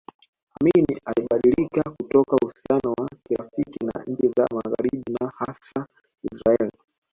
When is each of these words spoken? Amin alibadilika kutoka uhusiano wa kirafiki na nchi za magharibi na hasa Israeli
Amin 0.57 0.97
alibadilika 1.05 1.83
kutoka 1.91 2.35
uhusiano 2.35 2.93
wa 2.97 3.09
kirafiki 3.23 3.85
na 3.85 4.03
nchi 4.07 4.27
za 4.37 4.47
magharibi 4.55 5.11
na 5.21 5.31
hasa 5.37 5.87
Israeli 6.31 6.77